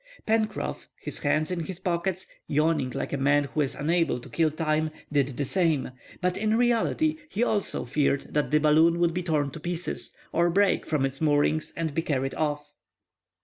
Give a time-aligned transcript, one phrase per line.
[0.25, 4.49] Pencroff, his hands in his pockets, yawning like a man who is unable to kill
[4.49, 9.21] time, did the same; but in reality he also feared that the balloon would be
[9.21, 12.73] torn to pieces, or break from its moorings and be carried off.